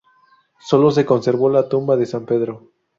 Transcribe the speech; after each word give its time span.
Solo 0.59 0.89
se 0.89 1.05
conservó 1.05 1.47
la 1.51 1.69
tumba 1.69 1.95
de 1.95 2.07
San 2.07 2.25
Pedro. 2.25 2.71